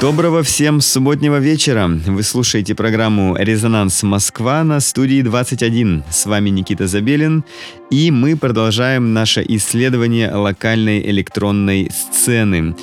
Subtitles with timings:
[0.00, 1.88] Доброго всем субботнего вечера.
[1.88, 6.04] Вы слушаете программу «Резонанс Москва» на студии 21.
[6.08, 7.42] С вами Никита Забелин,
[7.90, 12.76] и мы продолжаем наше исследование локальной электронной сцены.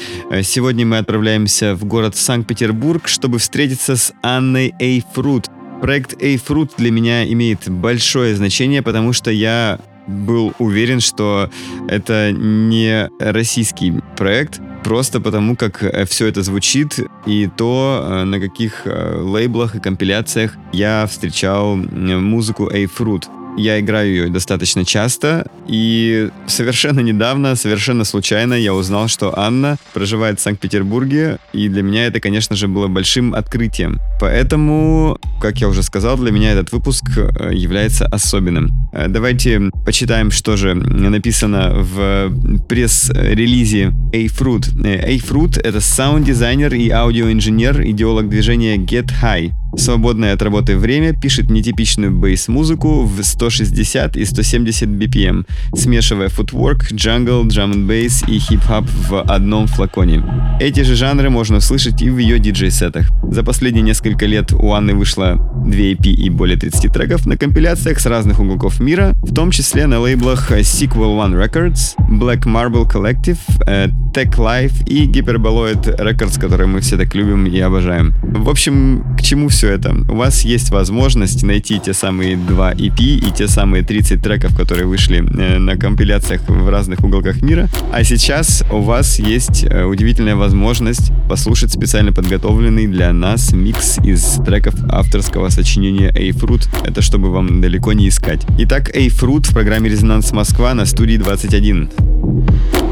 [0.44, 5.49] Сегодня мы отправляемся в город Санкт-Петербург, чтобы встретиться с Анной Эйфрут.
[5.81, 11.49] Проект Эйфрут для меня имеет большое значение, потому что я был уверен, что
[11.88, 18.39] это не российский проект, просто потому, как э, все это звучит и то, э, на
[18.39, 23.23] каких э, лейблах и компиляциях я встречал музыку A-Fruit.
[23.58, 30.40] Я играю ее достаточно часто, и совершенно недавно, совершенно случайно я узнал, что Анна проживает
[30.40, 33.99] в Санкт-Петербурге, и для меня это, конечно же, было большим открытием.
[34.20, 38.70] Поэтому, как я уже сказал, для меня этот выпуск э, является особенным.
[38.91, 42.32] Э, давайте почитаем, что же написано в
[42.68, 44.85] пресс-релизе A-Fruit.
[44.85, 52.12] A-Fruit— это саунд-дизайнер и аудиоинженер, идеолог движения Get High— свободное от работы время пишет нетипичную
[52.12, 55.45] bass-музыку в 160 и 170 BPM,
[55.76, 60.23] смешивая footwork, jungle, drum'n'bass и хип-хоп в одном флаконе.
[60.59, 63.09] Эти же жанры можно услышать и в ее диджей-сетах.
[63.23, 65.35] За последние несколько лет у Анны вышло
[65.66, 69.88] 2 EP и более 30 треков на компиляциях с разных уголков мира, в том числе
[69.88, 76.67] на лейблах Sequel One Records, Black Marble Collective, э, Tech Life и Hyperboloid Records, которые
[76.67, 78.13] мы все так любим и обожаем.
[78.23, 79.96] В общем, к чему все это?
[80.09, 84.88] У вас есть возможность найти те самые два EP и те самые 30 треков, которые
[84.88, 87.69] вышли э, на компиляциях в разных уголках мира.
[87.91, 94.40] А сейчас у вас есть э, удивительная возможность послушать специально подготовленный для нас микс из
[94.46, 96.68] треков авторского сочинения A-Fruit.
[96.84, 98.46] Это чтобы вам далеко не искать.
[98.59, 102.84] Итак, A-Fruit в программе «Резонанс Москва» на студии 21.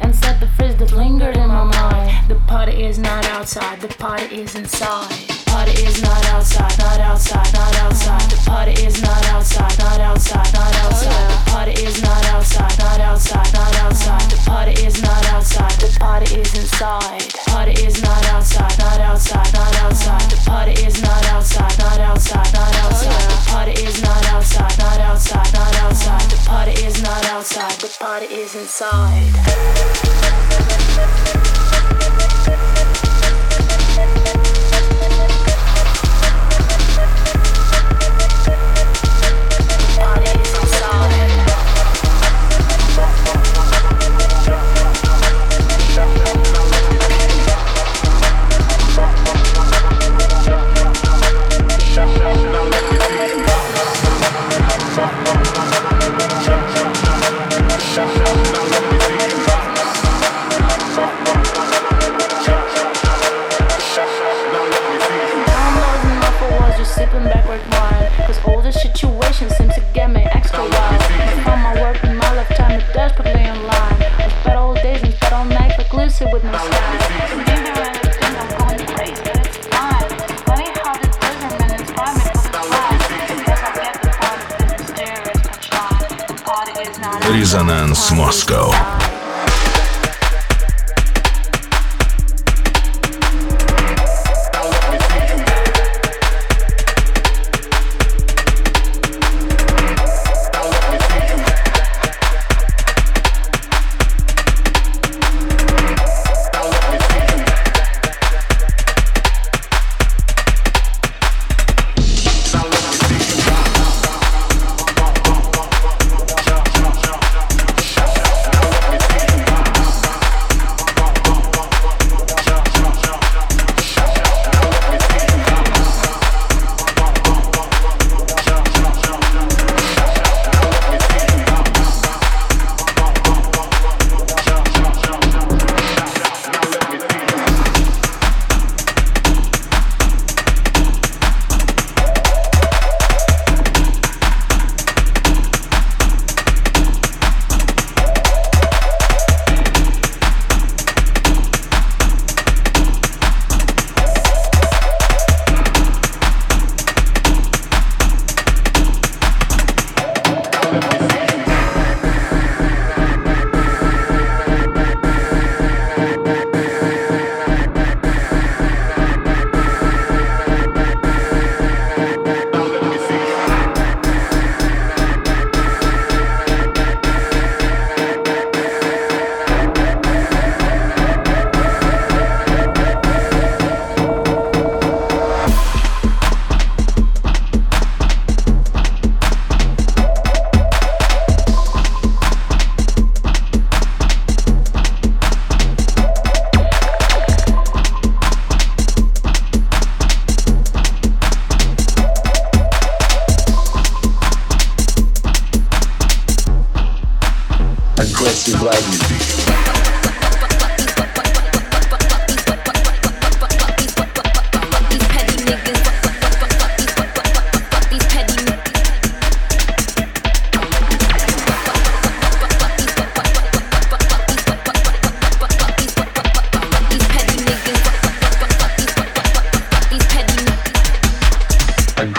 [0.00, 2.28] And said the phrase that lingered in my mind.
[2.28, 7.52] The party is not outside, the party is inside party is not outside, not outside,
[7.54, 8.20] not outside.
[8.30, 11.30] The party is not outside, not outside, not outside.
[11.30, 14.30] The party is not outside, not outside, not outside.
[14.30, 17.22] The party is not outside, the party is inside.
[17.46, 20.26] Party is not outside, not outside, not outside.
[20.32, 23.30] The party is not outside, not outside, not outside.
[23.30, 25.63] The party is not outside, not outside, not outside.
[26.44, 29.32] The party is not outside, the party is inside.
[87.94, 88.73] Резонанс Москва.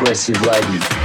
[0.05, 1.04] согласие Влади.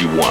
[0.00, 0.25] you want.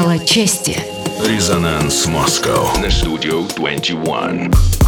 [0.00, 0.78] Дело чести.
[1.26, 4.79] Резонанс Москва на студию 21.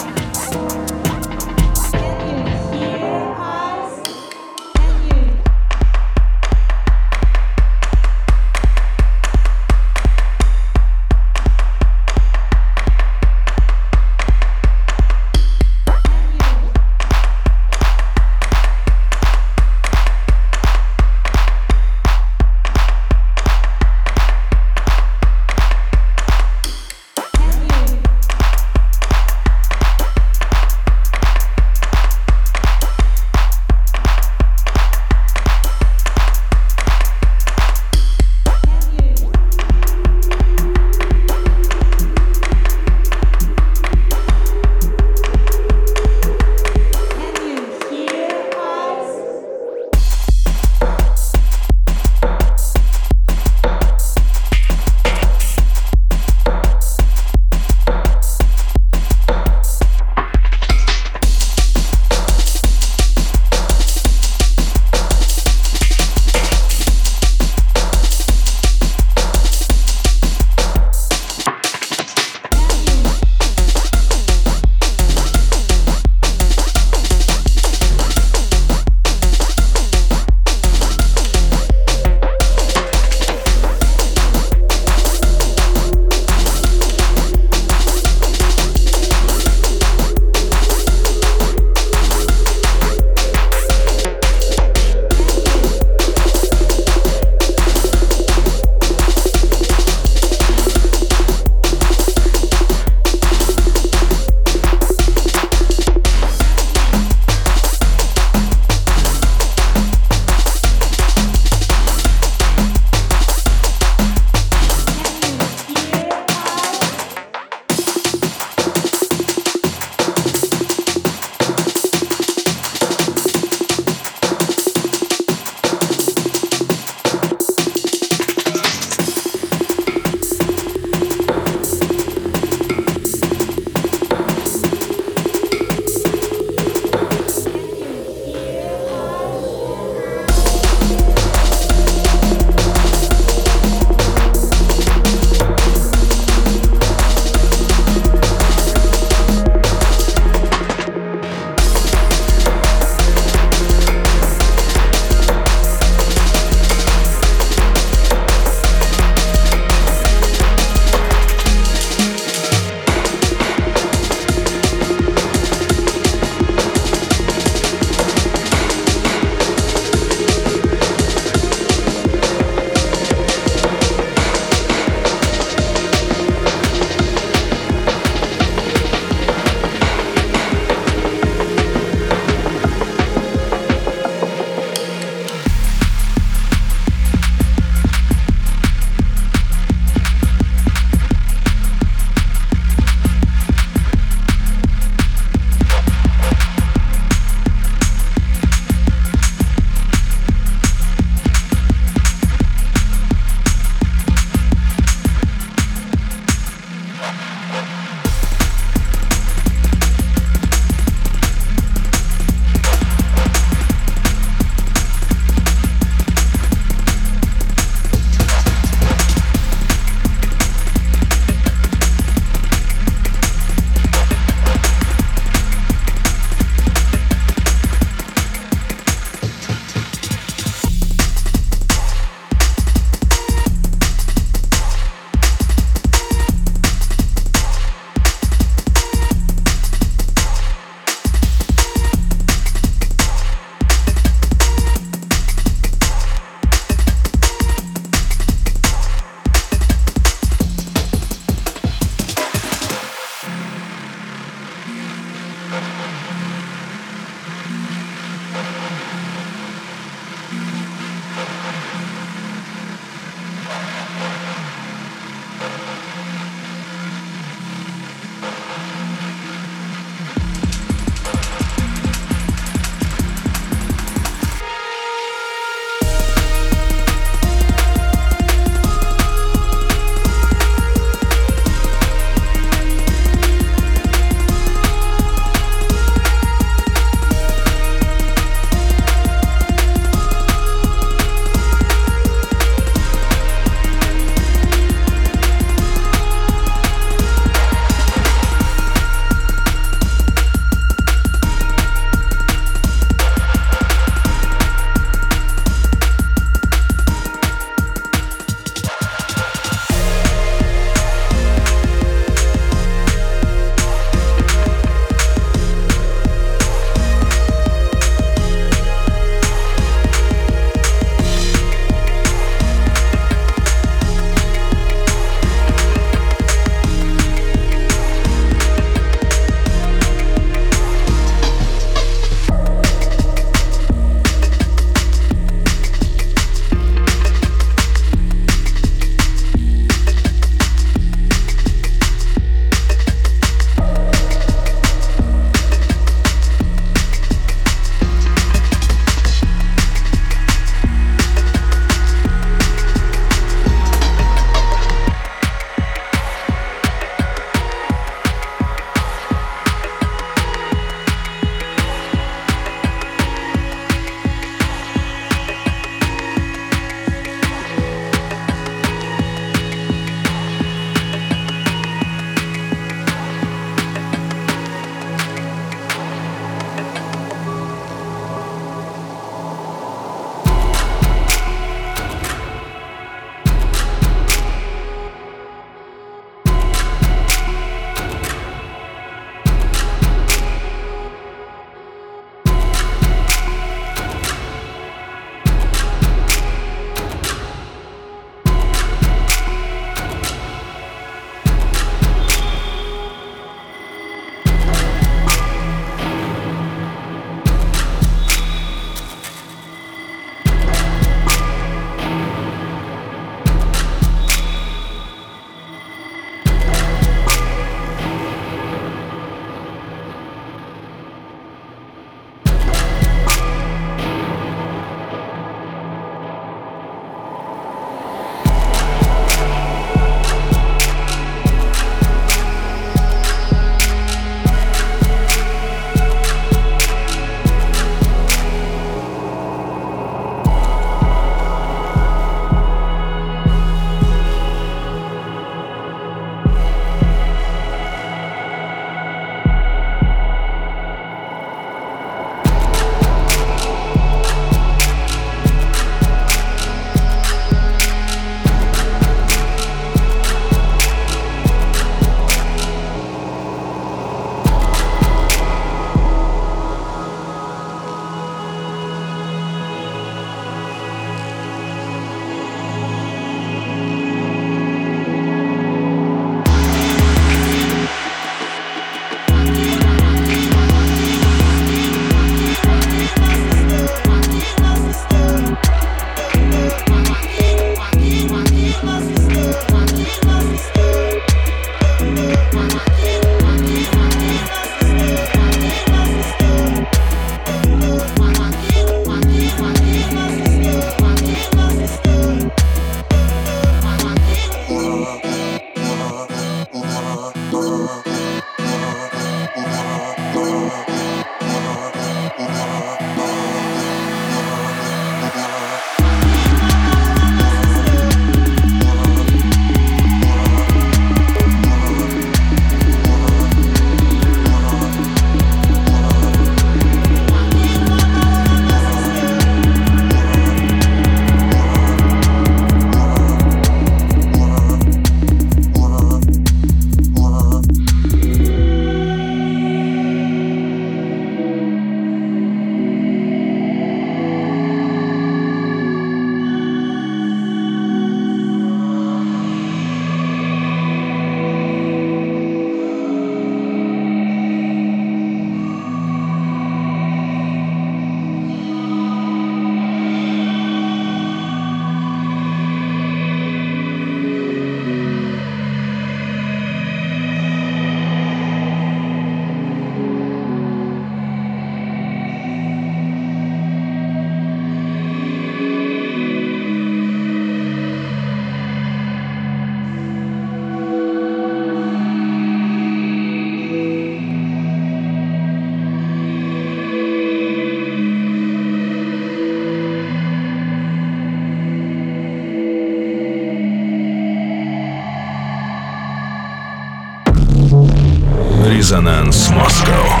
[599.06, 600.00] Резонанс Москва.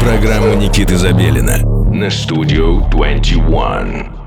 [0.00, 1.58] Программа Никиты Забелина
[1.92, 4.17] на студию 21.